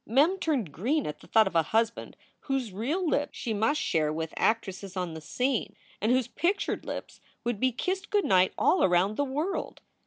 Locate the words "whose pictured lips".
6.11-7.21